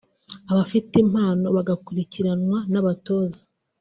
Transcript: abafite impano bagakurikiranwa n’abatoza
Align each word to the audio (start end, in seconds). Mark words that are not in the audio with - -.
abafite 0.51 0.93
impano 1.05 1.45
bagakurikiranwa 1.55 2.57
n’abatoza 2.71 3.41